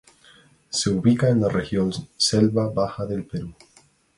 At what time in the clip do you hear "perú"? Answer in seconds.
3.23-3.53